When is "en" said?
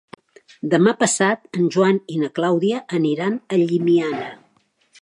1.59-1.69